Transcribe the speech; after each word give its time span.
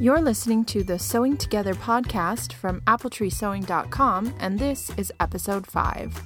You're 0.00 0.20
listening 0.20 0.64
to 0.66 0.82
the 0.82 0.98
Sewing 0.98 1.36
Together 1.36 1.72
podcast 1.72 2.52
from 2.52 2.80
appletreesewing.com, 2.80 4.34
and 4.40 4.58
this 4.58 4.90
is 4.96 5.12
episode 5.20 5.68
5. 5.68 6.20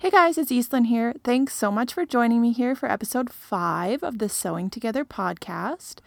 Hey 0.00 0.10
guys, 0.10 0.38
it's 0.38 0.50
Eastlyn 0.50 0.86
here. 0.86 1.14
Thanks 1.22 1.54
so 1.54 1.70
much 1.70 1.94
for 1.94 2.04
joining 2.04 2.42
me 2.42 2.50
here 2.50 2.74
for 2.74 2.90
episode 2.90 3.32
5 3.32 4.02
of 4.02 4.18
the 4.18 4.28
Sewing 4.28 4.70
Together 4.70 5.04
podcast. 5.04 6.00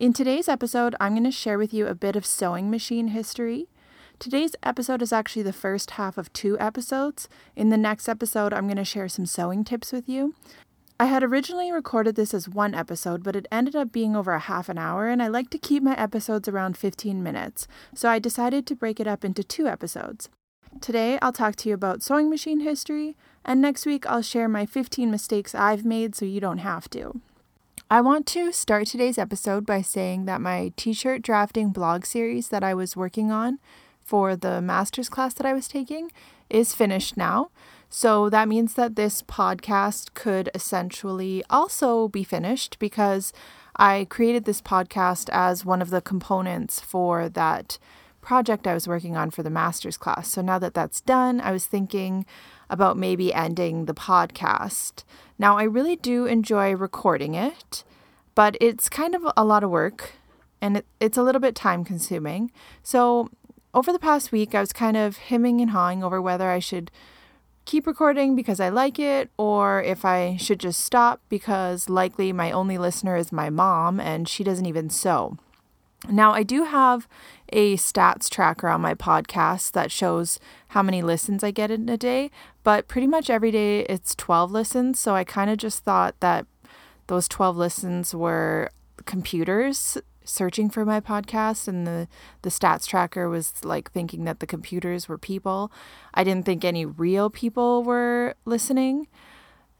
In 0.00 0.12
today's 0.12 0.48
episode, 0.48 0.96
I'm 0.98 1.12
going 1.12 1.22
to 1.22 1.30
share 1.30 1.56
with 1.56 1.72
you 1.72 1.86
a 1.86 1.94
bit 1.94 2.16
of 2.16 2.26
sewing 2.26 2.68
machine 2.68 3.08
history. 3.08 3.68
Today's 4.18 4.56
episode 4.64 5.02
is 5.02 5.12
actually 5.12 5.44
the 5.44 5.52
first 5.52 5.92
half 5.92 6.18
of 6.18 6.32
two 6.32 6.58
episodes. 6.58 7.28
In 7.54 7.68
the 7.68 7.76
next 7.76 8.08
episode, 8.08 8.52
I'm 8.52 8.66
going 8.66 8.76
to 8.76 8.84
share 8.84 9.08
some 9.08 9.24
sewing 9.24 9.62
tips 9.62 9.92
with 9.92 10.08
you. 10.08 10.34
I 11.00 11.04
had 11.04 11.22
originally 11.22 11.70
recorded 11.70 12.16
this 12.16 12.34
as 12.34 12.48
one 12.48 12.74
episode, 12.74 13.22
but 13.22 13.36
it 13.36 13.46
ended 13.52 13.76
up 13.76 13.92
being 13.92 14.16
over 14.16 14.32
a 14.32 14.40
half 14.40 14.68
an 14.68 14.78
hour, 14.78 15.06
and 15.06 15.22
I 15.22 15.28
like 15.28 15.48
to 15.50 15.58
keep 15.58 15.80
my 15.80 15.96
episodes 15.96 16.48
around 16.48 16.76
15 16.76 17.22
minutes, 17.22 17.68
so 17.94 18.08
I 18.08 18.18
decided 18.18 18.66
to 18.66 18.74
break 18.74 18.98
it 18.98 19.06
up 19.06 19.24
into 19.24 19.44
two 19.44 19.68
episodes. 19.68 20.28
Today, 20.80 21.16
I'll 21.22 21.32
talk 21.32 21.54
to 21.56 21.68
you 21.68 21.74
about 21.76 22.02
sewing 22.02 22.28
machine 22.28 22.60
history, 22.60 23.16
and 23.44 23.62
next 23.62 23.86
week, 23.86 24.06
I'll 24.06 24.22
share 24.22 24.48
my 24.48 24.66
15 24.66 25.08
mistakes 25.08 25.54
I've 25.54 25.84
made 25.84 26.16
so 26.16 26.24
you 26.24 26.40
don't 26.40 26.58
have 26.58 26.90
to. 26.90 27.20
I 27.88 28.00
want 28.00 28.26
to 28.28 28.52
start 28.52 28.88
today's 28.88 29.18
episode 29.18 29.64
by 29.64 29.82
saying 29.82 30.24
that 30.24 30.40
my 30.40 30.72
t 30.76 30.92
shirt 30.92 31.22
drafting 31.22 31.70
blog 31.70 32.06
series 32.06 32.48
that 32.48 32.64
I 32.64 32.74
was 32.74 32.96
working 32.96 33.30
on 33.30 33.60
for 34.04 34.34
the 34.34 34.60
master's 34.60 35.08
class 35.08 35.32
that 35.34 35.46
I 35.46 35.52
was 35.52 35.68
taking 35.68 36.10
is 36.50 36.74
finished 36.74 37.16
now. 37.16 37.50
So 37.88 38.28
that 38.30 38.48
means 38.48 38.74
that 38.74 38.96
this 38.96 39.22
podcast 39.22 40.14
could 40.14 40.50
essentially 40.54 41.42
also 41.48 42.08
be 42.08 42.22
finished 42.22 42.78
because 42.78 43.32
I 43.76 44.06
created 44.10 44.44
this 44.44 44.60
podcast 44.60 45.28
as 45.32 45.64
one 45.64 45.80
of 45.80 45.90
the 45.90 46.00
components 46.00 46.80
for 46.80 47.28
that 47.28 47.78
project 48.20 48.66
I 48.66 48.74
was 48.74 48.88
working 48.88 49.16
on 49.16 49.30
for 49.30 49.42
the 49.42 49.50
master's 49.50 49.96
class. 49.96 50.28
So 50.28 50.42
now 50.42 50.58
that 50.58 50.74
that's 50.74 51.00
done, 51.00 51.40
I 51.40 51.52
was 51.52 51.66
thinking 51.66 52.26
about 52.68 52.98
maybe 52.98 53.32
ending 53.32 53.86
the 53.86 53.94
podcast. 53.94 55.04
Now, 55.38 55.56
I 55.56 55.62
really 55.62 55.96
do 55.96 56.26
enjoy 56.26 56.74
recording 56.74 57.34
it, 57.34 57.84
but 58.34 58.56
it's 58.60 58.88
kind 58.88 59.14
of 59.14 59.22
a 59.36 59.44
lot 59.44 59.64
of 59.64 59.70
work 59.70 60.12
and 60.60 60.78
it, 60.78 60.86
it's 61.00 61.16
a 61.16 61.22
little 61.22 61.40
bit 61.40 61.54
time 61.54 61.84
consuming. 61.84 62.50
So, 62.82 63.30
over 63.72 63.92
the 63.92 63.98
past 63.98 64.32
week, 64.32 64.54
I 64.54 64.60
was 64.60 64.72
kind 64.72 64.96
of 64.96 65.18
hemming 65.18 65.60
and 65.60 65.70
hawing 65.70 66.02
over 66.02 66.20
whether 66.20 66.50
I 66.50 66.58
should 66.58 66.90
keep 67.68 67.86
recording 67.86 68.34
because 68.34 68.60
I 68.60 68.70
like 68.70 68.98
it, 68.98 69.30
or 69.36 69.82
if 69.82 70.02
I 70.02 70.36
should 70.38 70.58
just 70.58 70.80
stop 70.80 71.20
because 71.28 71.90
likely 71.90 72.32
my 72.32 72.50
only 72.50 72.78
listener 72.78 73.14
is 73.14 73.30
my 73.30 73.50
mom 73.50 74.00
and 74.00 74.26
she 74.26 74.42
doesn't 74.42 74.64
even 74.64 74.88
sew. 74.88 75.36
Now, 76.08 76.32
I 76.32 76.44
do 76.44 76.64
have 76.64 77.06
a 77.52 77.76
stats 77.76 78.30
tracker 78.30 78.68
on 78.68 78.80
my 78.80 78.94
podcast 78.94 79.72
that 79.72 79.92
shows 79.92 80.40
how 80.68 80.82
many 80.82 81.02
listens 81.02 81.44
I 81.44 81.50
get 81.50 81.70
in 81.70 81.90
a 81.90 81.98
day, 81.98 82.30
but 82.64 82.88
pretty 82.88 83.06
much 83.06 83.28
every 83.28 83.50
day 83.50 83.80
it's 83.80 84.14
12 84.14 84.50
listens. 84.50 84.98
So 84.98 85.14
I 85.14 85.24
kind 85.24 85.50
of 85.50 85.58
just 85.58 85.84
thought 85.84 86.18
that 86.20 86.46
those 87.08 87.28
12 87.28 87.54
listens 87.54 88.14
were 88.14 88.70
computers 89.04 89.98
searching 90.28 90.68
for 90.70 90.84
my 90.84 91.00
podcast 91.00 91.68
and 91.68 91.86
the 91.86 92.08
the 92.42 92.50
stats 92.50 92.86
tracker 92.86 93.28
was 93.28 93.64
like 93.64 93.90
thinking 93.90 94.24
that 94.24 94.40
the 94.40 94.46
computers 94.46 95.08
were 95.08 95.18
people. 95.18 95.72
I 96.14 96.24
didn't 96.24 96.46
think 96.46 96.64
any 96.64 96.84
real 96.84 97.30
people 97.30 97.82
were 97.82 98.34
listening 98.44 99.08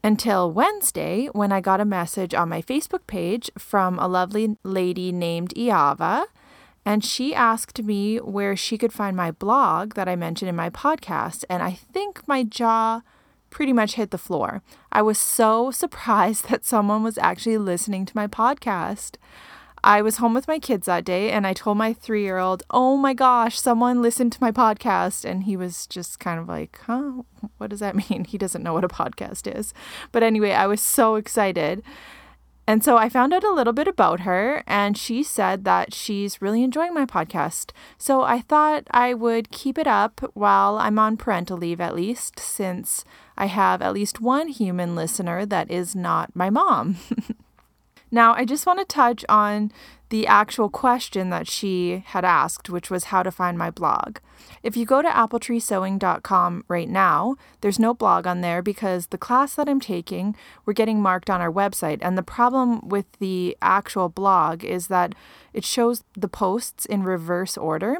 until 0.03 0.51
Wednesday 0.51 1.27
when 1.33 1.51
I 1.51 1.61
got 1.61 1.81
a 1.81 1.85
message 1.85 2.33
on 2.33 2.49
my 2.49 2.61
Facebook 2.61 3.05
page 3.07 3.49
from 3.57 3.99
a 3.99 4.07
lovely 4.07 4.57
lady 4.63 5.11
named 5.11 5.53
Iava 5.55 6.25
and 6.85 7.03
she 7.03 7.35
asked 7.35 7.83
me 7.83 8.17
where 8.17 8.55
she 8.55 8.77
could 8.77 8.93
find 8.93 9.15
my 9.15 9.31
blog 9.31 9.95
that 9.95 10.07
I 10.07 10.15
mentioned 10.15 10.49
in 10.49 10.55
my 10.55 10.69
podcast 10.69 11.43
and 11.49 11.61
I 11.61 11.73
think 11.73 12.27
my 12.27 12.43
jaw 12.43 13.01
pretty 13.49 13.73
much 13.73 13.95
hit 13.95 14.11
the 14.11 14.17
floor. 14.17 14.61
I 14.91 15.01
was 15.01 15.17
so 15.17 15.71
surprised 15.83 16.49
that 16.49 16.65
someone 16.65 17.03
was 17.03 17.17
actually 17.17 17.57
listening 17.57 18.05
to 18.05 18.15
my 18.15 18.27
podcast. 18.27 19.15
I 19.83 20.01
was 20.01 20.17
home 20.17 20.33
with 20.33 20.47
my 20.47 20.59
kids 20.59 20.85
that 20.87 21.05
day 21.05 21.31
and 21.31 21.47
I 21.47 21.53
told 21.53 21.77
my 21.77 21.93
three 21.93 22.23
year 22.23 22.37
old, 22.37 22.63
Oh 22.69 22.97
my 22.97 23.13
gosh, 23.13 23.59
someone 23.59 24.01
listened 24.01 24.31
to 24.33 24.41
my 24.41 24.51
podcast. 24.51 25.25
And 25.25 25.43
he 25.43 25.55
was 25.55 25.87
just 25.87 26.19
kind 26.19 26.39
of 26.39 26.47
like, 26.47 26.79
Huh? 26.85 27.23
What 27.57 27.69
does 27.69 27.79
that 27.79 27.95
mean? 28.09 28.25
He 28.25 28.37
doesn't 28.37 28.63
know 28.63 28.73
what 28.73 28.83
a 28.83 28.89
podcast 28.89 29.53
is. 29.53 29.73
But 30.11 30.23
anyway, 30.23 30.51
I 30.51 30.67
was 30.67 30.81
so 30.81 31.15
excited. 31.15 31.83
And 32.69 32.83
so 32.83 32.97
I 32.97 33.09
found 33.09 33.33
out 33.33 33.43
a 33.43 33.51
little 33.51 33.73
bit 33.73 33.87
about 33.87 34.19
her, 34.19 34.63
and 34.67 34.95
she 34.95 35.23
said 35.23 35.65
that 35.65 35.91
she's 35.91 36.39
really 36.39 36.61
enjoying 36.61 36.93
my 36.93 37.03
podcast. 37.03 37.71
So 37.97 38.21
I 38.21 38.41
thought 38.41 38.83
I 38.91 39.15
would 39.15 39.49
keep 39.49 39.79
it 39.79 39.87
up 39.87 40.21
while 40.35 40.77
I'm 40.77 40.99
on 40.99 41.17
parental 41.17 41.57
leave, 41.57 41.81
at 41.81 41.95
least, 41.95 42.39
since 42.39 43.03
I 43.35 43.47
have 43.47 43.81
at 43.81 43.93
least 43.93 44.21
one 44.21 44.49
human 44.49 44.95
listener 44.95 45.47
that 45.47 45.71
is 45.71 45.95
not 45.95 46.35
my 46.35 46.51
mom. 46.51 46.97
Now, 48.11 48.33
I 48.33 48.45
just 48.45 48.65
want 48.65 48.79
to 48.79 48.85
touch 48.85 49.23
on 49.29 49.71
the 50.09 50.25
actual 50.25 50.69
question 50.69 51.29
that 51.29 51.47
she 51.47 52.03
had 52.07 52.25
asked, 52.25 52.69
which 52.69 52.89
was 52.89 53.05
how 53.05 53.21
to 53.21 53.31
find 53.31 53.57
my 53.57 53.69
blog. 53.69 54.17
If 54.63 54.75
you 54.75 54.85
go 54.85 55.01
to 55.01 55.07
appletreesewing.com 55.07 56.63
right 56.67 56.89
now, 56.89 57.35
there's 57.61 57.77
no 57.79 57.93
blog 57.93 58.25
on 58.25 58.41
there 58.41 58.61
because 58.63 59.07
the 59.07 59.17
class 59.17 59.53
that 59.55 59.69
I'm 59.69 59.79
taking, 59.79 60.35
we're 60.65 60.73
getting 60.73 61.01
marked 61.01 61.29
on 61.29 61.41
our 61.41 61.51
website. 61.51 61.99
And 62.01 62.17
the 62.17 62.23
problem 62.23 62.87
with 62.87 63.05
the 63.19 63.55
actual 63.61 64.09
blog 64.09 64.63
is 64.63 64.87
that 64.87 65.13
it 65.53 65.63
shows 65.63 66.03
the 66.17 66.27
posts 66.27 66.85
in 66.85 67.03
reverse 67.03 67.57
order. 67.57 67.97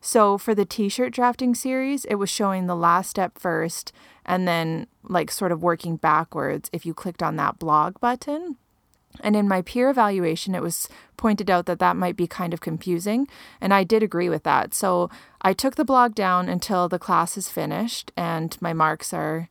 So 0.00 0.38
for 0.38 0.54
the 0.54 0.64
t 0.64 0.88
shirt 0.88 1.12
drafting 1.12 1.56
series, 1.56 2.04
it 2.04 2.14
was 2.14 2.30
showing 2.30 2.66
the 2.66 2.76
last 2.76 3.10
step 3.10 3.38
first 3.38 3.92
and 4.24 4.46
then, 4.46 4.86
like, 5.02 5.30
sort 5.30 5.50
of 5.50 5.62
working 5.62 5.96
backwards 5.96 6.70
if 6.72 6.86
you 6.86 6.94
clicked 6.94 7.22
on 7.22 7.36
that 7.36 7.58
blog 7.58 7.98
button. 7.98 8.56
And 9.20 9.36
in 9.36 9.48
my 9.48 9.62
peer 9.62 9.90
evaluation, 9.90 10.54
it 10.54 10.62
was 10.62 10.88
pointed 11.16 11.50
out 11.50 11.66
that 11.66 11.78
that 11.78 11.96
might 11.96 12.16
be 12.16 12.26
kind 12.26 12.54
of 12.54 12.60
confusing. 12.60 13.28
And 13.60 13.74
I 13.74 13.84
did 13.84 14.02
agree 14.02 14.28
with 14.28 14.44
that. 14.44 14.74
So 14.74 15.10
I 15.42 15.52
took 15.52 15.76
the 15.76 15.84
blog 15.84 16.14
down 16.14 16.48
until 16.48 16.88
the 16.88 16.98
class 16.98 17.36
is 17.36 17.48
finished 17.48 18.12
and 18.16 18.56
my 18.60 18.72
marks 18.72 19.12
are 19.12 19.48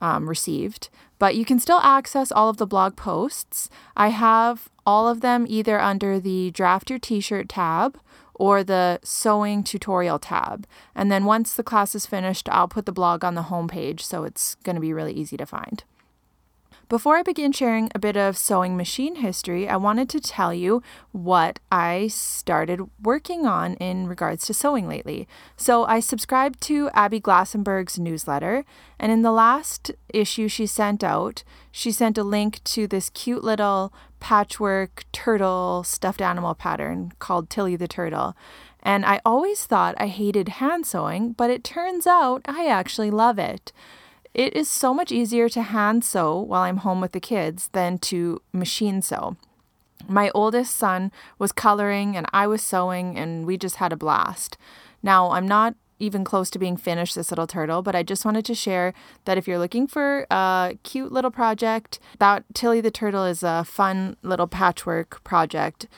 um, 0.00 0.28
received. 0.28 0.88
But 1.18 1.34
you 1.34 1.44
can 1.44 1.58
still 1.58 1.80
access 1.80 2.30
all 2.30 2.48
of 2.48 2.58
the 2.58 2.66
blog 2.66 2.96
posts. 2.96 3.68
I 3.96 4.08
have 4.08 4.68
all 4.86 5.08
of 5.08 5.20
them 5.20 5.46
either 5.48 5.80
under 5.80 6.20
the 6.20 6.50
Draft 6.52 6.90
Your 6.90 6.98
T 6.98 7.20
shirt 7.20 7.48
tab 7.48 7.98
or 8.34 8.62
the 8.62 9.00
Sewing 9.02 9.64
Tutorial 9.64 10.20
tab. 10.20 10.66
And 10.94 11.10
then 11.10 11.24
once 11.24 11.54
the 11.54 11.64
class 11.64 11.94
is 11.96 12.06
finished, 12.06 12.48
I'll 12.48 12.68
put 12.68 12.86
the 12.86 12.92
blog 12.92 13.24
on 13.24 13.34
the 13.34 13.42
homepage. 13.42 14.00
So 14.00 14.22
it's 14.22 14.54
going 14.62 14.76
to 14.76 14.80
be 14.80 14.92
really 14.92 15.12
easy 15.12 15.36
to 15.36 15.46
find. 15.46 15.82
Before 16.88 17.18
I 17.18 17.22
begin 17.22 17.52
sharing 17.52 17.90
a 17.94 17.98
bit 17.98 18.16
of 18.16 18.38
sewing 18.38 18.74
machine 18.74 19.16
history, 19.16 19.68
I 19.68 19.76
wanted 19.76 20.08
to 20.08 20.20
tell 20.20 20.54
you 20.54 20.82
what 21.12 21.58
I 21.70 22.08
started 22.08 22.80
working 23.02 23.44
on 23.44 23.74
in 23.74 24.06
regards 24.06 24.46
to 24.46 24.54
sewing 24.54 24.88
lately. 24.88 25.28
So, 25.54 25.84
I 25.84 26.00
subscribed 26.00 26.62
to 26.62 26.88
Abby 26.94 27.20
Glassenberg's 27.20 27.98
newsletter, 27.98 28.64
and 28.98 29.12
in 29.12 29.20
the 29.20 29.32
last 29.32 29.90
issue 30.14 30.48
she 30.48 30.64
sent 30.64 31.04
out, 31.04 31.44
she 31.70 31.92
sent 31.92 32.16
a 32.16 32.24
link 32.24 32.64
to 32.64 32.86
this 32.86 33.10
cute 33.10 33.44
little 33.44 33.92
patchwork 34.18 35.04
turtle 35.12 35.84
stuffed 35.84 36.22
animal 36.22 36.54
pattern 36.54 37.12
called 37.18 37.50
Tilly 37.50 37.76
the 37.76 37.86
Turtle. 37.86 38.34
And 38.82 39.04
I 39.04 39.20
always 39.26 39.66
thought 39.66 39.94
I 39.98 40.06
hated 40.06 40.48
hand 40.48 40.86
sewing, 40.86 41.32
but 41.32 41.50
it 41.50 41.64
turns 41.64 42.06
out 42.06 42.40
I 42.46 42.66
actually 42.66 43.10
love 43.10 43.38
it. 43.38 43.72
It 44.38 44.54
is 44.54 44.68
so 44.68 44.94
much 44.94 45.10
easier 45.10 45.48
to 45.48 45.62
hand 45.62 46.04
sew 46.04 46.38
while 46.38 46.62
I'm 46.62 46.76
home 46.76 47.00
with 47.00 47.10
the 47.10 47.18
kids 47.18 47.70
than 47.72 47.98
to 47.98 48.40
machine 48.52 49.02
sew. 49.02 49.36
My 50.06 50.30
oldest 50.32 50.76
son 50.76 51.10
was 51.40 51.50
coloring 51.50 52.16
and 52.16 52.24
I 52.32 52.46
was 52.46 52.62
sewing, 52.62 53.18
and 53.18 53.44
we 53.46 53.58
just 53.58 53.76
had 53.76 53.92
a 53.92 53.96
blast. 53.96 54.56
Now, 55.02 55.32
I'm 55.32 55.48
not 55.48 55.74
even 55.98 56.22
close 56.22 56.50
to 56.50 56.58
being 56.60 56.76
finished 56.76 57.16
this 57.16 57.32
little 57.32 57.48
turtle, 57.48 57.82
but 57.82 57.96
I 57.96 58.04
just 58.04 58.24
wanted 58.24 58.44
to 58.44 58.54
share 58.54 58.94
that 59.24 59.38
if 59.38 59.48
you're 59.48 59.58
looking 59.58 59.88
for 59.88 60.24
a 60.30 60.78
cute 60.84 61.10
little 61.10 61.32
project, 61.32 61.98
that 62.20 62.44
Tilly 62.54 62.80
the 62.80 62.92
Turtle 62.92 63.24
is 63.24 63.42
a 63.42 63.64
fun 63.64 64.16
little 64.22 64.46
patchwork 64.46 65.24
project. 65.24 65.88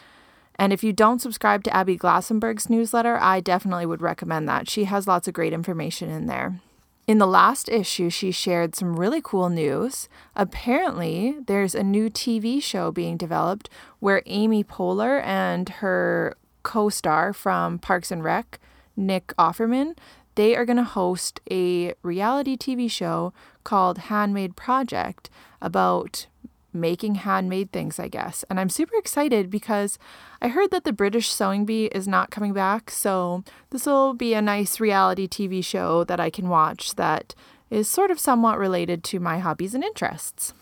And 0.55 0.73
if 0.73 0.83
you 0.83 0.95
don't 0.95 1.21
subscribe 1.21 1.63
to 1.65 1.77
Abby 1.77 1.99
Glassenberg's 1.99 2.71
newsletter, 2.71 3.19
I 3.21 3.41
definitely 3.41 3.85
would 3.85 4.01
recommend 4.01 4.49
that. 4.49 4.67
She 4.67 4.85
has 4.85 5.07
lots 5.07 5.29
of 5.29 5.35
great 5.35 5.53
information 5.53 6.09
in 6.09 6.25
there. 6.25 6.63
In 7.11 7.19
the 7.19 7.27
last 7.27 7.69
issue, 7.69 8.09
she 8.09 8.31
shared 8.31 8.77
some 8.77 8.95
really 8.95 9.21
cool 9.21 9.49
news. 9.49 10.09
Apparently, 10.37 11.35
there's 11.45 11.75
a 11.75 11.83
new 11.83 12.09
TV 12.09 12.63
show 12.63 12.93
being 12.93 13.17
developed 13.17 13.69
where 13.99 14.23
Amy 14.27 14.63
Poehler 14.63 15.21
and 15.25 15.69
her 15.83 16.37
co 16.63 16.89
star 16.89 17.33
from 17.33 17.81
Parks 17.81 18.13
and 18.13 18.23
Rec, 18.23 18.61
Nick 18.97 19.35
Offerman, 19.37 19.99
they 20.37 20.55
are 20.55 20.65
going 20.65 20.77
to 20.77 20.85
host 20.85 21.41
a 21.51 21.95
reality 22.05 22.57
TV 22.57 22.89
show 22.89 23.33
called 23.65 23.99
Handmade 23.99 24.55
Project 24.55 25.31
about 25.61 26.29
making 26.73 27.17
handmade 27.17 27.73
things, 27.73 27.99
I 27.99 28.09
guess. 28.09 28.45
And 28.49 28.61
I'm 28.61 28.69
super 28.69 28.97
excited 28.97 29.51
because 29.51 29.99
I 30.41 30.49
heard 30.49 30.71
that 30.71 30.85
the 30.85 30.93
British 30.93 31.31
Sewing 31.31 31.65
Bee 31.65 31.87
is 31.87 32.07
not 32.07 32.31
coming 32.31 32.53
back. 32.53 32.91
So 32.91 33.45
this 33.71 33.87
will 33.87 34.15
be 34.15 34.35
a 34.35 34.43
nice 34.43 34.81
reality 34.81 35.27
TV 35.27 35.65
show 35.65 36.05
that 36.05 36.21
I 36.21 36.31
can 36.31 36.49
watch 36.49 36.95
that 36.97 37.35
is 37.71 37.89
sort 37.89 38.11
of 38.11 38.19
somewhat 38.19 38.59
related 38.59 39.05
to 39.05 39.21
my 39.21 39.39
hobbies 39.39 39.75
and 39.75 39.85
interests. 39.85 40.53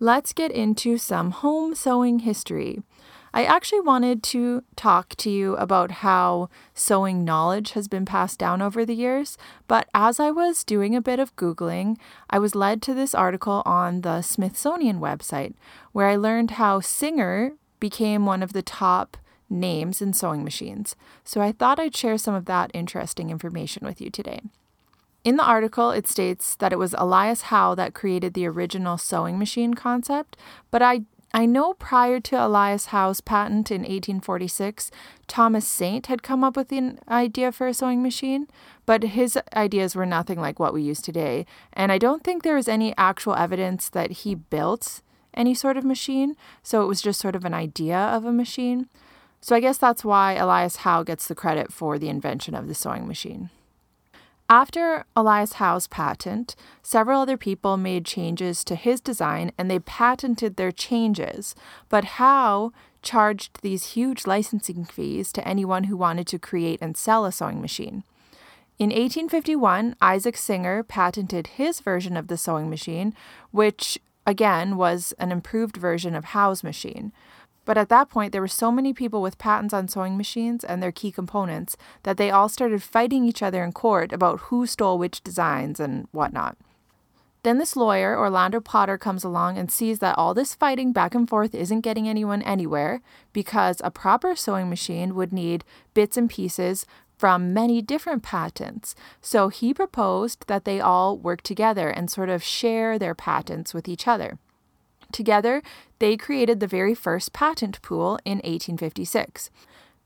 Let's 0.00 0.32
get 0.32 0.50
into 0.50 0.98
some 0.98 1.30
home 1.30 1.74
sewing 1.74 2.20
history. 2.20 2.82
I 3.36 3.46
actually 3.46 3.80
wanted 3.80 4.22
to 4.22 4.62
talk 4.76 5.16
to 5.16 5.28
you 5.28 5.56
about 5.56 5.90
how 5.90 6.48
sewing 6.72 7.24
knowledge 7.24 7.72
has 7.72 7.88
been 7.88 8.04
passed 8.04 8.38
down 8.38 8.62
over 8.62 8.86
the 8.86 8.94
years, 8.94 9.36
but 9.66 9.88
as 9.92 10.20
I 10.20 10.30
was 10.30 10.62
doing 10.62 10.94
a 10.94 11.00
bit 11.00 11.18
of 11.18 11.34
Googling, 11.34 11.96
I 12.30 12.38
was 12.38 12.54
led 12.54 12.80
to 12.82 12.94
this 12.94 13.12
article 13.12 13.64
on 13.66 14.02
the 14.02 14.22
Smithsonian 14.22 15.00
website 15.00 15.54
where 15.90 16.06
I 16.06 16.14
learned 16.14 16.52
how 16.52 16.78
Singer 16.78 17.54
became 17.80 18.24
one 18.24 18.40
of 18.40 18.52
the 18.52 18.62
top 18.62 19.16
names 19.50 20.00
in 20.00 20.12
sewing 20.12 20.44
machines. 20.44 20.94
So 21.24 21.40
I 21.40 21.50
thought 21.50 21.80
I'd 21.80 21.96
share 21.96 22.18
some 22.18 22.36
of 22.36 22.44
that 22.44 22.70
interesting 22.72 23.30
information 23.30 23.84
with 23.84 24.00
you 24.00 24.10
today. 24.10 24.42
In 25.24 25.36
the 25.36 25.44
article, 25.44 25.90
it 25.90 26.06
states 26.06 26.54
that 26.56 26.72
it 26.72 26.78
was 26.78 26.94
Elias 26.98 27.42
Howe 27.42 27.74
that 27.74 27.94
created 27.94 28.34
the 28.34 28.46
original 28.46 28.96
sewing 28.96 29.40
machine 29.40 29.74
concept, 29.74 30.36
but 30.70 30.82
I 30.82 31.02
I 31.34 31.46
know 31.46 31.74
prior 31.74 32.20
to 32.20 32.46
Elias 32.46 32.86
Howe's 32.86 33.20
patent 33.20 33.72
in 33.72 33.80
1846, 33.80 34.92
Thomas 35.26 35.66
Saint 35.66 36.06
had 36.06 36.22
come 36.22 36.44
up 36.44 36.56
with 36.56 36.70
an 36.70 37.00
idea 37.08 37.50
for 37.50 37.66
a 37.66 37.74
sewing 37.74 38.04
machine, 38.04 38.46
but 38.86 39.02
his 39.02 39.36
ideas 39.52 39.96
were 39.96 40.06
nothing 40.06 40.40
like 40.40 40.60
what 40.60 40.72
we 40.72 40.82
use 40.82 41.02
today. 41.02 41.44
And 41.72 41.90
I 41.90 41.98
don't 41.98 42.22
think 42.22 42.44
there 42.44 42.56
is 42.56 42.68
any 42.68 42.94
actual 42.96 43.34
evidence 43.34 43.88
that 43.88 44.12
he 44.12 44.36
built 44.36 45.02
any 45.34 45.54
sort 45.54 45.76
of 45.76 45.84
machine, 45.84 46.36
so 46.62 46.84
it 46.84 46.86
was 46.86 47.02
just 47.02 47.18
sort 47.18 47.34
of 47.34 47.44
an 47.44 47.52
idea 47.52 47.98
of 47.98 48.24
a 48.24 48.32
machine. 48.32 48.88
So 49.40 49.56
I 49.56 49.60
guess 49.60 49.76
that's 49.76 50.04
why 50.04 50.34
Elias 50.34 50.76
Howe 50.76 51.02
gets 51.02 51.26
the 51.26 51.34
credit 51.34 51.72
for 51.72 51.98
the 51.98 52.10
invention 52.10 52.54
of 52.54 52.68
the 52.68 52.76
sewing 52.76 53.08
machine. 53.08 53.50
After 54.48 55.06
Elias 55.16 55.54
Howe's 55.54 55.86
patent, 55.86 56.54
several 56.82 57.22
other 57.22 57.38
people 57.38 57.76
made 57.78 58.04
changes 58.04 58.62
to 58.64 58.74
his 58.74 59.00
design 59.00 59.52
and 59.56 59.70
they 59.70 59.78
patented 59.78 60.56
their 60.56 60.72
changes. 60.72 61.54
But 61.88 62.04
Howe 62.04 62.72
charged 63.00 63.62
these 63.62 63.92
huge 63.92 64.26
licensing 64.26 64.84
fees 64.84 65.32
to 65.32 65.48
anyone 65.48 65.84
who 65.84 65.96
wanted 65.96 66.26
to 66.28 66.38
create 66.38 66.80
and 66.82 66.96
sell 66.96 67.24
a 67.24 67.32
sewing 67.32 67.62
machine. 67.62 68.04
In 68.78 68.90
1851, 68.90 69.96
Isaac 70.02 70.36
Singer 70.36 70.82
patented 70.82 71.46
his 71.46 71.80
version 71.80 72.16
of 72.16 72.28
the 72.28 72.36
sewing 72.36 72.68
machine, 72.68 73.14
which 73.50 73.98
again 74.26 74.76
was 74.76 75.14
an 75.18 75.32
improved 75.32 75.76
version 75.76 76.14
of 76.14 76.26
Howe's 76.26 76.62
machine. 76.62 77.12
But 77.64 77.78
at 77.78 77.88
that 77.88 78.10
point, 78.10 78.32
there 78.32 78.40
were 78.40 78.48
so 78.48 78.70
many 78.70 78.92
people 78.92 79.22
with 79.22 79.38
patents 79.38 79.72
on 79.74 79.88
sewing 79.88 80.16
machines 80.16 80.64
and 80.64 80.82
their 80.82 80.92
key 80.92 81.10
components 81.10 81.76
that 82.02 82.16
they 82.16 82.30
all 82.30 82.48
started 82.48 82.82
fighting 82.82 83.24
each 83.24 83.42
other 83.42 83.64
in 83.64 83.72
court 83.72 84.12
about 84.12 84.40
who 84.40 84.66
stole 84.66 84.98
which 84.98 85.22
designs 85.22 85.80
and 85.80 86.06
whatnot. 86.12 86.56
Then 87.42 87.58
this 87.58 87.76
lawyer, 87.76 88.18
Orlando 88.18 88.58
Potter, 88.58 88.96
comes 88.96 89.22
along 89.22 89.58
and 89.58 89.70
sees 89.70 89.98
that 89.98 90.16
all 90.16 90.32
this 90.32 90.54
fighting 90.54 90.94
back 90.94 91.14
and 91.14 91.28
forth 91.28 91.54
isn't 91.54 91.82
getting 91.82 92.08
anyone 92.08 92.40
anywhere 92.40 93.02
because 93.34 93.82
a 93.84 93.90
proper 93.90 94.34
sewing 94.34 94.70
machine 94.70 95.14
would 95.14 95.30
need 95.30 95.62
bits 95.92 96.16
and 96.16 96.30
pieces 96.30 96.86
from 97.18 97.52
many 97.52 97.82
different 97.82 98.22
patents. 98.22 98.94
So 99.20 99.48
he 99.48 99.74
proposed 99.74 100.46
that 100.46 100.64
they 100.64 100.80
all 100.80 101.18
work 101.18 101.42
together 101.42 101.90
and 101.90 102.10
sort 102.10 102.30
of 102.30 102.42
share 102.42 102.98
their 102.98 103.14
patents 103.14 103.74
with 103.74 103.88
each 103.88 104.08
other. 104.08 104.38
Together, 105.14 105.62
they 106.00 106.16
created 106.16 106.58
the 106.58 106.66
very 106.66 106.92
first 106.92 107.32
patent 107.32 107.80
pool 107.82 108.18
in 108.24 108.38
1856. 108.38 109.48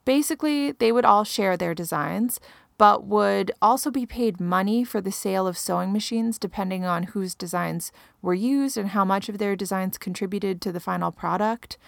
Basically, 0.04 0.72
they 0.72 0.92
would 0.92 1.06
all 1.06 1.24
share 1.24 1.56
their 1.56 1.74
designs, 1.74 2.38
but 2.76 3.04
would 3.04 3.50
also 3.62 3.90
be 3.90 4.04
paid 4.04 4.38
money 4.38 4.84
for 4.84 5.00
the 5.00 5.10
sale 5.10 5.46
of 5.46 5.56
sewing 5.56 5.94
machines 5.94 6.38
depending 6.38 6.84
on 6.84 7.04
whose 7.04 7.34
designs 7.34 7.90
were 8.20 8.34
used 8.34 8.76
and 8.76 8.90
how 8.90 9.02
much 9.02 9.30
of 9.30 9.38
their 9.38 9.56
designs 9.56 9.96
contributed 9.96 10.60
to 10.60 10.72
the 10.72 10.78
final 10.78 11.10
product. 11.10 11.78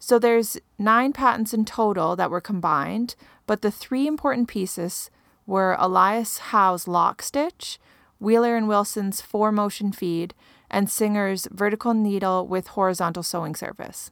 So 0.00 0.18
there's 0.18 0.58
9 0.76 1.12
patents 1.12 1.54
in 1.54 1.64
total 1.66 2.16
that 2.16 2.32
were 2.32 2.40
combined, 2.40 3.14
but 3.46 3.62
the 3.62 3.70
three 3.70 4.08
important 4.08 4.48
pieces 4.48 5.08
were 5.46 5.76
Elias 5.78 6.38
Howe's 6.50 6.88
lock 6.88 7.22
stitch, 7.22 7.78
Wheeler 8.18 8.56
and 8.56 8.66
Wilson's 8.66 9.20
four 9.20 9.52
motion 9.52 9.92
feed, 9.92 10.34
and 10.70 10.90
Singer's 10.90 11.48
vertical 11.50 11.94
needle 11.94 12.46
with 12.46 12.68
horizontal 12.68 13.22
sewing 13.22 13.54
service. 13.54 14.10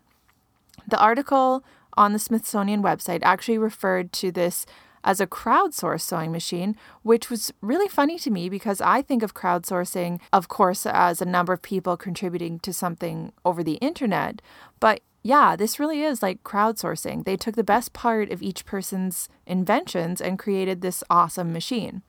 The 0.86 0.98
article 0.98 1.64
on 1.96 2.12
the 2.12 2.18
Smithsonian 2.18 2.82
website 2.82 3.20
actually 3.22 3.58
referred 3.58 4.12
to 4.14 4.32
this 4.32 4.66
as 5.04 5.20
a 5.20 5.26
crowdsourced 5.26 6.00
sewing 6.00 6.32
machine, 6.32 6.76
which 7.02 7.30
was 7.30 7.52
really 7.60 7.88
funny 7.88 8.18
to 8.18 8.30
me 8.30 8.48
because 8.48 8.80
I 8.80 9.02
think 9.02 9.22
of 9.22 9.34
crowdsourcing, 9.34 10.20
of 10.32 10.48
course, 10.48 10.86
as 10.86 11.20
a 11.20 11.26
number 11.26 11.52
of 11.52 11.62
people 11.62 11.96
contributing 11.96 12.58
to 12.60 12.72
something 12.72 13.32
over 13.44 13.62
the 13.62 13.74
internet. 13.74 14.40
But 14.80 15.02
yeah, 15.22 15.56
this 15.56 15.78
really 15.78 16.02
is 16.02 16.22
like 16.22 16.42
crowdsourcing. 16.42 17.24
They 17.24 17.36
took 17.36 17.54
the 17.54 17.64
best 17.64 17.92
part 17.92 18.30
of 18.30 18.42
each 18.42 18.64
person's 18.64 19.28
inventions 19.46 20.20
and 20.20 20.38
created 20.38 20.80
this 20.80 21.04
awesome 21.10 21.52
machine. 21.52 22.02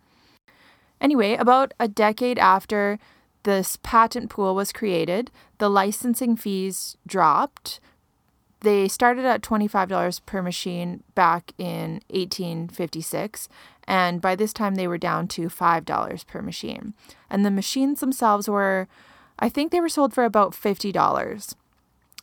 Anyway, 1.01 1.36
about 1.36 1.74
a 1.80 1.88
decade 1.88 2.39
after 2.39 2.98
this 3.45 3.77
patent 3.81 4.30
pool 4.30 4.53
was 4.53 4.74
created, 4.74 5.31
the 5.59 5.69
licensing 5.69 6.36
fees 6.36 6.97
dropped. 7.07 7.80
They 8.62 8.88
started 8.88 9.24
at 9.25 9.42
$25 9.42 10.25
per 10.25 10.42
machine 10.42 11.03
back 11.13 11.53
in 11.57 12.01
1856, 12.09 13.47
and 13.88 14.19
by 14.19 14.36
this 14.36 14.51
time 14.51 14.75
they 14.75 14.88
were 14.88 14.97
down 14.97 15.27
to 15.30 15.47
$5 15.47 16.27
per 16.27 16.42
machine. 16.42 16.94
And 17.30 17.45
the 17.45 17.51
machines 17.51 18.00
themselves 18.00 18.50
were, 18.50 18.88
I 19.38 19.50
think 19.50 19.71
they 19.71 19.81
were 19.81 19.89
sold 19.89 20.13
for 20.13 20.25
about 20.25 20.53
$50. 20.53 21.56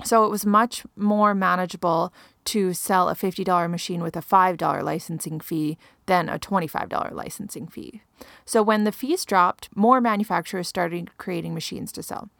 So 0.04 0.24
it 0.24 0.30
was 0.30 0.44
much 0.44 0.84
more 0.96 1.34
manageable 1.34 2.12
to 2.44 2.72
sell 2.74 3.08
a 3.08 3.14
$50 3.14 3.70
machine 3.70 4.02
with 4.02 4.16
a 4.16 4.22
$5 4.22 4.82
licensing 4.82 5.40
fee 5.40 5.78
than 6.06 6.28
a 6.28 6.38
$25 6.38 7.12
licensing 7.12 7.68
fee. 7.68 8.02
So 8.44 8.62
when 8.62 8.84
the 8.84 8.92
fees 8.92 9.24
dropped, 9.24 9.68
more 9.74 10.00
manufacturers 10.00 10.68
started 10.68 11.16
creating 11.18 11.54
machines 11.54 11.92
to 11.92 12.02
sell. 12.02 12.30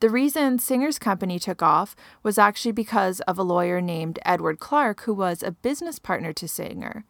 The 0.00 0.08
reason 0.08 0.58
Singer's 0.58 0.98
company 0.98 1.38
took 1.38 1.62
off 1.62 1.94
was 2.22 2.38
actually 2.38 2.72
because 2.72 3.20
of 3.20 3.38
a 3.38 3.42
lawyer 3.42 3.82
named 3.82 4.18
Edward 4.24 4.58
Clark, 4.58 5.02
who 5.02 5.12
was 5.12 5.42
a 5.42 5.50
business 5.50 5.98
partner 5.98 6.32
to 6.32 6.48
Singer. 6.48 7.04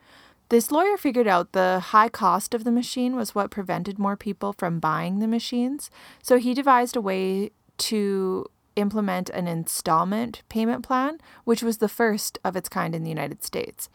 This 0.49 0.73
lawyer 0.73 0.97
figured 0.97 1.29
out 1.29 1.53
the 1.53 1.79
high 1.79 2.09
cost 2.09 2.53
of 2.53 2.65
the 2.65 2.73
machine 2.73 3.15
was 3.15 3.33
what 3.33 3.53
prevented 3.53 4.01
more 4.01 4.17
people 4.17 4.53
from 4.53 4.81
buying 4.81 5.21
the 5.21 5.29
machines, 5.29 5.89
so 6.21 6.39
he 6.39 6.53
devised 6.53 6.97
a 6.97 7.01
way 7.01 7.53
to 7.79 8.47
implement 8.81 9.31
an 9.31 9.47
installment 9.47 10.43
payment 10.49 10.85
plan, 10.85 11.19
which 11.45 11.63
was 11.63 11.79
the 11.79 11.89
first 11.89 12.39
of 12.45 12.57
its 12.57 12.69
kind 12.69 12.95
in 12.95 13.03
the 13.03 13.11
United 13.11 13.43
States. 13.45 13.89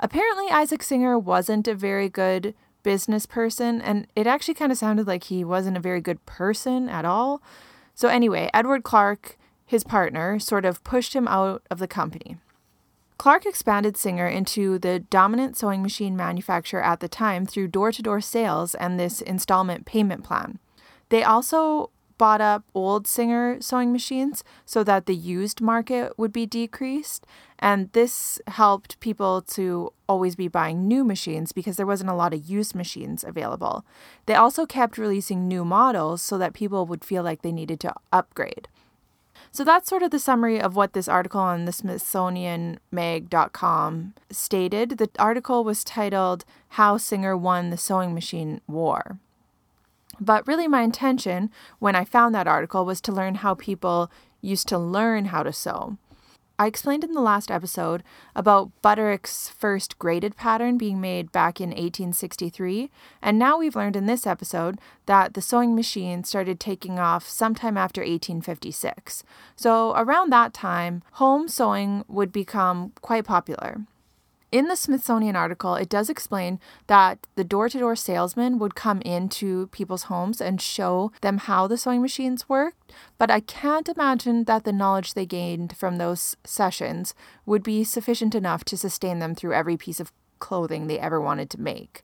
Apparently, 0.00 0.46
Isaac 0.50 0.82
Singer 0.82 1.18
wasn't 1.18 1.66
a 1.66 1.74
very 1.74 2.08
good 2.08 2.54
business 2.82 3.26
person, 3.26 3.80
and 3.80 4.06
it 4.14 4.26
actually 4.26 4.54
kind 4.54 4.70
of 4.70 4.78
sounded 4.78 5.06
like 5.06 5.24
he 5.24 5.44
wasn't 5.44 5.76
a 5.76 5.80
very 5.80 6.00
good 6.00 6.24
person 6.26 6.88
at 6.88 7.04
all. 7.04 7.42
So, 7.94 8.08
anyway, 8.08 8.48
Edward 8.54 8.84
Clark, 8.84 9.36
his 9.66 9.82
partner, 9.82 10.38
sort 10.38 10.64
of 10.64 10.84
pushed 10.84 11.14
him 11.14 11.26
out 11.26 11.62
of 11.70 11.78
the 11.78 11.88
company. 11.88 12.36
Clark 13.18 13.46
expanded 13.46 13.96
Singer 13.96 14.28
into 14.28 14.78
the 14.78 15.00
dominant 15.00 15.56
sewing 15.56 15.82
machine 15.82 16.16
manufacturer 16.16 16.82
at 16.82 17.00
the 17.00 17.08
time 17.08 17.44
through 17.44 17.66
door 17.66 17.90
to 17.90 18.00
door 18.00 18.20
sales 18.20 18.76
and 18.76 18.98
this 18.98 19.20
installment 19.20 19.84
payment 19.84 20.22
plan. 20.22 20.60
They 21.08 21.24
also 21.24 21.90
bought 22.18 22.40
up 22.40 22.64
old 22.74 23.06
Singer 23.06 23.58
sewing 23.60 23.92
machines 23.92 24.42
so 24.66 24.82
that 24.84 25.06
the 25.06 25.14
used 25.14 25.60
market 25.60 26.18
would 26.18 26.32
be 26.32 26.44
decreased. 26.44 27.24
And 27.58 27.90
this 27.92 28.40
helped 28.46 29.00
people 29.00 29.40
to 29.42 29.92
always 30.08 30.36
be 30.36 30.48
buying 30.48 30.86
new 30.86 31.04
machines 31.04 31.52
because 31.52 31.76
there 31.76 31.86
wasn't 31.86 32.10
a 32.10 32.14
lot 32.14 32.34
of 32.34 32.44
used 32.44 32.74
machines 32.74 33.24
available. 33.24 33.84
They 34.26 34.34
also 34.34 34.66
kept 34.66 34.98
releasing 34.98 35.48
new 35.48 35.64
models 35.64 36.22
so 36.22 36.36
that 36.38 36.52
people 36.52 36.86
would 36.86 37.04
feel 37.04 37.22
like 37.22 37.42
they 37.42 37.52
needed 37.52 37.80
to 37.80 37.94
upgrade. 38.12 38.68
So 39.50 39.64
that's 39.64 39.88
sort 39.88 40.02
of 40.02 40.10
the 40.10 40.18
summary 40.18 40.60
of 40.60 40.76
what 40.76 40.92
this 40.92 41.08
article 41.08 41.40
on 41.40 41.64
the 41.64 41.72
Smithsonianmag.com 41.72 44.14
stated. 44.30 44.98
The 44.98 45.08
article 45.18 45.64
was 45.64 45.82
titled 45.82 46.44
How 46.70 46.98
Singer 46.98 47.36
Won 47.36 47.70
the 47.70 47.76
Sewing 47.76 48.14
Machine 48.14 48.60
War. 48.66 49.18
But 50.20 50.46
really, 50.46 50.68
my 50.68 50.82
intention 50.82 51.50
when 51.78 51.94
I 51.94 52.04
found 52.04 52.34
that 52.34 52.48
article 52.48 52.84
was 52.84 53.00
to 53.02 53.12
learn 53.12 53.36
how 53.36 53.54
people 53.54 54.10
used 54.40 54.68
to 54.68 54.78
learn 54.78 55.26
how 55.26 55.42
to 55.42 55.52
sew. 55.52 55.96
I 56.60 56.66
explained 56.66 57.04
in 57.04 57.12
the 57.12 57.20
last 57.20 57.52
episode 57.52 58.02
about 58.34 58.72
Butterick's 58.82 59.48
first 59.48 59.96
graded 60.00 60.36
pattern 60.36 60.76
being 60.76 61.00
made 61.00 61.30
back 61.30 61.60
in 61.60 61.68
1863, 61.68 62.90
and 63.22 63.38
now 63.38 63.58
we've 63.58 63.76
learned 63.76 63.94
in 63.94 64.06
this 64.06 64.26
episode 64.26 64.80
that 65.06 65.34
the 65.34 65.40
sewing 65.40 65.76
machine 65.76 66.24
started 66.24 66.58
taking 66.58 66.98
off 66.98 67.28
sometime 67.28 67.76
after 67.76 68.00
1856. 68.00 69.22
So, 69.54 69.94
around 69.94 70.30
that 70.32 70.52
time, 70.52 71.04
home 71.12 71.46
sewing 71.46 72.04
would 72.08 72.32
become 72.32 72.92
quite 73.02 73.24
popular. 73.24 73.82
In 74.50 74.68
the 74.68 74.76
Smithsonian 74.76 75.36
article, 75.36 75.74
it 75.74 75.90
does 75.90 76.08
explain 76.08 76.58
that 76.86 77.26
the 77.34 77.44
door 77.44 77.68
to 77.68 77.78
door 77.78 77.94
salesman 77.94 78.58
would 78.58 78.74
come 78.74 79.02
into 79.02 79.66
people's 79.68 80.04
homes 80.04 80.40
and 80.40 80.58
show 80.58 81.12
them 81.20 81.36
how 81.36 81.66
the 81.66 81.76
sewing 81.76 82.00
machines 82.00 82.48
worked, 82.48 82.94
but 83.18 83.30
I 83.30 83.40
can't 83.40 83.90
imagine 83.90 84.44
that 84.44 84.64
the 84.64 84.72
knowledge 84.72 85.12
they 85.12 85.26
gained 85.26 85.76
from 85.76 85.96
those 85.96 86.34
sessions 86.44 87.14
would 87.44 87.62
be 87.62 87.84
sufficient 87.84 88.34
enough 88.34 88.64
to 88.66 88.78
sustain 88.78 89.18
them 89.18 89.34
through 89.34 89.52
every 89.52 89.76
piece 89.76 90.00
of 90.00 90.12
clothing 90.38 90.86
they 90.86 90.98
ever 90.98 91.20
wanted 91.20 91.50
to 91.50 91.60
make. 91.60 92.02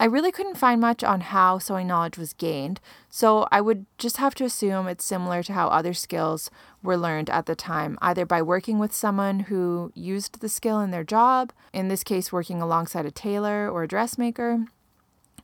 I 0.00 0.06
really 0.06 0.32
couldn't 0.32 0.56
find 0.56 0.80
much 0.80 1.04
on 1.04 1.20
how 1.20 1.58
sewing 1.58 1.86
knowledge 1.86 2.16
was 2.16 2.32
gained, 2.32 2.80
so 3.10 3.46
I 3.52 3.60
would 3.60 3.84
just 3.98 4.16
have 4.16 4.34
to 4.36 4.44
assume 4.44 4.88
it's 4.88 5.04
similar 5.04 5.42
to 5.42 5.52
how 5.52 5.68
other 5.68 5.92
skills 5.92 6.50
were 6.82 6.96
learned 6.96 7.28
at 7.28 7.44
the 7.44 7.54
time, 7.54 7.98
either 8.00 8.24
by 8.24 8.40
working 8.40 8.78
with 8.78 8.94
someone 8.94 9.40
who 9.40 9.92
used 9.94 10.40
the 10.40 10.48
skill 10.48 10.80
in 10.80 10.90
their 10.90 11.04
job, 11.04 11.52
in 11.74 11.88
this 11.88 12.02
case, 12.02 12.32
working 12.32 12.62
alongside 12.62 13.04
a 13.04 13.10
tailor 13.10 13.68
or 13.68 13.82
a 13.82 13.88
dressmaker, 13.88 14.64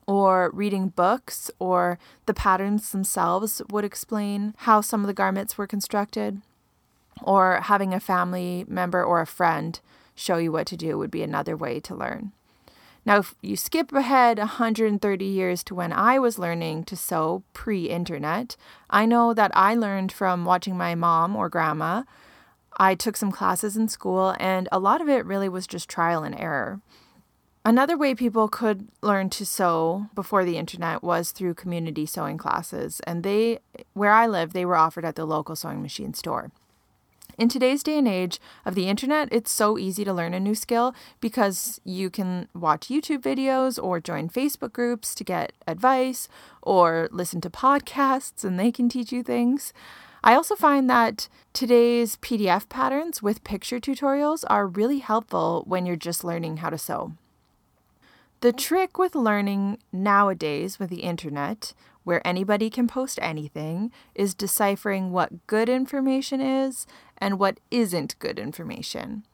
or 0.06 0.50
reading 0.54 0.88
books, 0.88 1.50
or 1.58 1.98
the 2.24 2.32
patterns 2.32 2.92
themselves 2.92 3.60
would 3.68 3.84
explain 3.84 4.54
how 4.60 4.80
some 4.80 5.02
of 5.02 5.06
the 5.06 5.12
garments 5.12 5.58
were 5.58 5.66
constructed, 5.66 6.40
or 7.20 7.60
having 7.60 7.92
a 7.92 8.00
family 8.00 8.64
member 8.66 9.04
or 9.04 9.20
a 9.20 9.26
friend 9.26 9.80
show 10.14 10.38
you 10.38 10.50
what 10.50 10.66
to 10.66 10.78
do 10.78 10.96
would 10.96 11.10
be 11.10 11.22
another 11.22 11.54
way 11.54 11.78
to 11.78 11.94
learn. 11.94 12.32
Now, 13.06 13.18
if 13.18 13.36
you 13.40 13.54
skip 13.54 13.92
ahead 13.92 14.38
130 14.38 15.24
years 15.24 15.62
to 15.64 15.76
when 15.76 15.92
I 15.92 16.18
was 16.18 16.40
learning 16.40 16.84
to 16.86 16.96
sew 16.96 17.44
pre 17.52 17.88
internet, 17.88 18.56
I 18.90 19.06
know 19.06 19.32
that 19.32 19.52
I 19.54 19.76
learned 19.76 20.10
from 20.10 20.44
watching 20.44 20.76
my 20.76 20.96
mom 20.96 21.36
or 21.36 21.48
grandma. 21.48 22.02
I 22.78 22.96
took 22.96 23.16
some 23.16 23.30
classes 23.30 23.76
in 23.76 23.86
school, 23.86 24.34
and 24.40 24.68
a 24.72 24.80
lot 24.80 25.00
of 25.00 25.08
it 25.08 25.24
really 25.24 25.48
was 25.48 25.68
just 25.68 25.88
trial 25.88 26.24
and 26.24 26.34
error. 26.38 26.80
Another 27.64 27.96
way 27.96 28.14
people 28.14 28.48
could 28.48 28.88
learn 29.02 29.30
to 29.30 29.46
sew 29.46 30.06
before 30.14 30.44
the 30.44 30.58
internet 30.58 31.02
was 31.02 31.30
through 31.30 31.54
community 31.54 32.06
sewing 32.06 32.38
classes, 32.38 33.00
and 33.06 33.22
they, 33.22 33.60
where 33.94 34.12
I 34.12 34.26
live, 34.26 34.52
they 34.52 34.64
were 34.64 34.76
offered 34.76 35.04
at 35.04 35.14
the 35.14 35.24
local 35.24 35.54
sewing 35.54 35.80
machine 35.80 36.12
store. 36.12 36.50
In 37.38 37.50
today's 37.50 37.82
day 37.82 37.98
and 37.98 38.08
age 38.08 38.40
of 38.64 38.74
the 38.74 38.88
internet, 38.88 39.28
it's 39.30 39.50
so 39.50 39.76
easy 39.76 40.06
to 40.06 40.12
learn 40.12 40.32
a 40.32 40.40
new 40.40 40.54
skill 40.54 40.94
because 41.20 41.82
you 41.84 42.08
can 42.08 42.48
watch 42.54 42.88
YouTube 42.88 43.20
videos 43.20 43.82
or 43.82 44.00
join 44.00 44.30
Facebook 44.30 44.72
groups 44.72 45.14
to 45.16 45.22
get 45.22 45.52
advice 45.66 46.28
or 46.62 47.10
listen 47.12 47.42
to 47.42 47.50
podcasts 47.50 48.42
and 48.42 48.58
they 48.58 48.72
can 48.72 48.88
teach 48.88 49.12
you 49.12 49.22
things. 49.22 49.74
I 50.24 50.34
also 50.34 50.56
find 50.56 50.88
that 50.88 51.28
today's 51.52 52.16
PDF 52.16 52.70
patterns 52.70 53.22
with 53.22 53.44
picture 53.44 53.80
tutorials 53.80 54.42
are 54.48 54.66
really 54.66 55.00
helpful 55.00 55.62
when 55.66 55.84
you're 55.84 55.94
just 55.94 56.24
learning 56.24 56.58
how 56.58 56.70
to 56.70 56.78
sew. 56.78 57.12
The 58.40 58.52
trick 58.52 58.96
with 58.96 59.14
learning 59.14 59.78
nowadays 59.92 60.78
with 60.78 60.88
the 60.88 61.02
internet, 61.02 61.74
where 62.06 62.24
anybody 62.24 62.70
can 62.70 62.86
post 62.86 63.18
anything, 63.20 63.90
is 64.14 64.32
deciphering 64.32 65.10
what 65.10 65.44
good 65.48 65.68
information 65.68 66.40
is 66.40 66.86
and 67.18 67.36
what 67.36 67.58
isn't 67.72 68.16
good 68.20 68.38
information. 68.38 69.24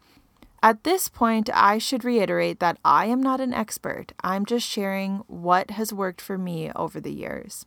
At 0.63 0.83
this 0.83 1.07
point, 1.07 1.51
I 1.53 1.77
should 1.77 2.03
reiterate 2.03 2.61
that 2.61 2.79
I 2.83 3.07
am 3.07 3.23
not 3.23 3.43
an 3.43 3.53
expert. 3.53 4.13
I'm 4.25 4.47
just 4.47 4.67
sharing 4.67 5.19
what 5.27 5.73
has 5.73 5.93
worked 5.93 6.23
for 6.23 6.39
me 6.39 6.73
over 6.75 6.99
the 6.99 7.13
years. 7.13 7.67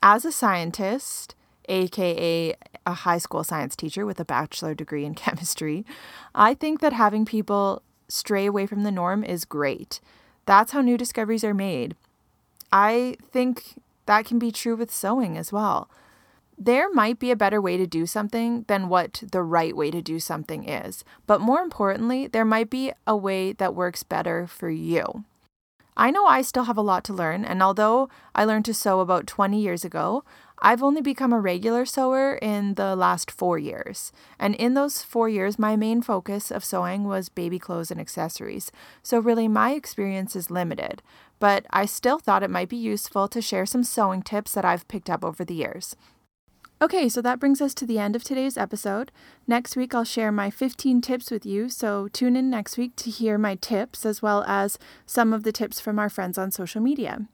As 0.00 0.24
a 0.24 0.30
scientist, 0.30 1.34
aka 1.68 2.54
a 2.86 2.92
high 2.92 3.18
school 3.18 3.42
science 3.42 3.74
teacher 3.74 4.06
with 4.06 4.20
a 4.20 4.24
bachelor 4.24 4.76
degree 4.76 5.04
in 5.04 5.14
chemistry, 5.24 5.84
I 6.36 6.54
think 6.54 6.78
that 6.78 6.92
having 6.92 7.24
people 7.24 7.82
stray 8.06 8.46
away 8.46 8.66
from 8.66 8.84
the 8.84 8.92
norm 8.92 9.24
is 9.24 9.44
great. 9.44 9.98
That's 10.46 10.70
how 10.70 10.82
new 10.82 10.96
discoveries 10.96 11.42
are 11.42 11.52
made. 11.52 11.96
I 12.70 13.16
think 13.32 13.74
that 14.06 14.24
can 14.24 14.38
be 14.38 14.50
true 14.50 14.76
with 14.76 14.92
sewing 14.92 15.36
as 15.36 15.52
well 15.52 15.90
there 16.60 16.92
might 16.92 17.18
be 17.18 17.30
a 17.30 17.36
better 17.36 17.58
way 17.58 17.78
to 17.78 17.86
do 17.86 18.04
something 18.04 18.64
than 18.68 18.90
what 18.90 19.22
the 19.32 19.42
right 19.42 19.74
way 19.74 19.90
to 19.90 20.02
do 20.02 20.20
something 20.20 20.68
is. 20.68 21.02
But 21.26 21.40
more 21.40 21.60
importantly, 21.60 22.26
there 22.26 22.44
might 22.44 22.68
be 22.68 22.92
a 23.06 23.16
way 23.16 23.54
that 23.54 23.74
works 23.74 24.02
better 24.02 24.46
for 24.46 24.68
you. 24.68 25.24
I 25.96 26.10
know 26.10 26.26
I 26.26 26.42
still 26.42 26.64
have 26.64 26.76
a 26.76 26.82
lot 26.82 27.02
to 27.04 27.14
learn, 27.14 27.46
and 27.46 27.62
although 27.62 28.10
I 28.34 28.44
learned 28.44 28.66
to 28.66 28.74
sew 28.74 29.00
about 29.00 29.26
20 29.26 29.58
years 29.58 29.84
ago, 29.84 30.22
I've 30.62 30.82
only 30.82 31.00
become 31.00 31.32
a 31.32 31.40
regular 31.40 31.86
sewer 31.86 32.34
in 32.34 32.74
the 32.74 32.94
last 32.94 33.30
four 33.30 33.58
years. 33.58 34.12
And 34.38 34.54
in 34.56 34.74
those 34.74 35.02
four 35.02 35.28
years, 35.28 35.58
my 35.58 35.74
main 35.74 36.02
focus 36.02 36.50
of 36.50 36.64
sewing 36.64 37.04
was 37.04 37.30
baby 37.30 37.58
clothes 37.58 37.90
and 37.90 37.98
accessories. 37.98 38.70
So, 39.02 39.18
really, 39.18 39.48
my 39.48 39.72
experience 39.72 40.36
is 40.36 40.50
limited. 40.50 41.02
But 41.38 41.64
I 41.70 41.86
still 41.86 42.18
thought 42.18 42.42
it 42.42 42.50
might 42.50 42.68
be 42.68 42.76
useful 42.76 43.26
to 43.28 43.40
share 43.40 43.64
some 43.64 43.84
sewing 43.84 44.22
tips 44.22 44.52
that 44.52 44.64
I've 44.66 44.86
picked 44.88 45.08
up 45.08 45.24
over 45.24 45.44
the 45.44 45.54
years. 45.54 45.96
Okay, 46.82 47.08
so 47.08 47.20
that 47.20 47.40
brings 47.40 47.60
us 47.60 47.74
to 47.74 47.86
the 47.86 47.98
end 47.98 48.16
of 48.16 48.24
today's 48.24 48.56
episode. 48.56 49.12
Next 49.46 49.76
week, 49.76 49.94
I'll 49.94 50.04
share 50.04 50.32
my 50.32 50.50
15 50.50 51.00
tips 51.00 51.30
with 51.30 51.44
you, 51.44 51.68
so 51.68 52.08
tune 52.08 52.36
in 52.36 52.48
next 52.48 52.78
week 52.78 52.96
to 52.96 53.10
hear 53.10 53.36
my 53.36 53.54
tips 53.54 54.06
as 54.06 54.22
well 54.22 54.44
as 54.46 54.78
some 55.04 55.32
of 55.34 55.42
the 55.42 55.52
tips 55.52 55.78
from 55.78 55.98
our 55.98 56.08
friends 56.08 56.38
on 56.38 56.50
social 56.50 56.80
media. 56.80 57.26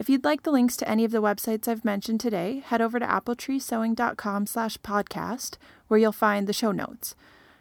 If 0.00 0.08
you'd 0.08 0.24
like 0.24 0.44
the 0.44 0.50
links 0.50 0.78
to 0.78 0.88
any 0.88 1.04
of 1.04 1.10
the 1.10 1.20
websites 1.20 1.68
I've 1.68 1.84
mentioned 1.84 2.20
today, 2.20 2.62
head 2.64 2.80
over 2.80 2.98
to 2.98 3.04
appletreesewing.com 3.04 4.46
slash 4.46 4.78
podcast, 4.78 5.58
where 5.88 6.00
you'll 6.00 6.10
find 6.10 6.46
the 6.46 6.54
show 6.54 6.72
notes. 6.72 7.14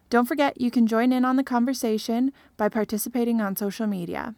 Don't 0.09 0.25
forget, 0.25 0.61
you 0.61 0.71
can 0.71 0.87
join 0.87 1.11
in 1.11 1.25
on 1.25 1.35
the 1.35 1.43
conversation 1.43 2.31
by 2.55 2.69
participating 2.69 3.41
on 3.41 3.57
social 3.57 3.87
media. 3.87 4.35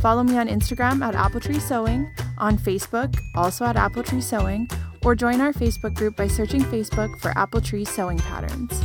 Follow 0.00 0.22
me 0.22 0.38
on 0.38 0.48
Instagram 0.48 1.02
at 1.02 1.14
Appletree 1.14 1.60
Sewing, 1.60 2.10
on 2.38 2.56
Facebook, 2.56 3.14
also 3.36 3.66
at 3.66 3.76
Appletree 3.76 4.22
Sewing, 4.22 4.66
or 5.04 5.14
join 5.14 5.42
our 5.42 5.52
Facebook 5.52 5.94
group 5.94 6.16
by 6.16 6.28
searching 6.28 6.62
Facebook 6.62 7.20
for 7.20 7.36
Apple 7.36 7.60
Tree 7.60 7.84
Sewing 7.84 8.18
Patterns. 8.18 8.82